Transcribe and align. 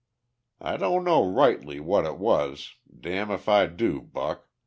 I 0.59 0.77
don't 0.77 1.03
know 1.03 1.23
rightly 1.23 1.79
what 1.79 2.07
it 2.07 2.17
was, 2.17 2.73
damn 3.01 3.29
if 3.29 3.47
I 3.47 3.67
do, 3.67 4.01
Buck! 4.01 4.47